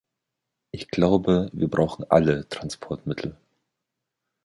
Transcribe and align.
Ich 0.71 0.87
glaube, 0.87 1.51
wir 1.53 1.67
brauchen 1.67 2.03
alle 2.09 2.49
Transportmittel. 2.49 3.37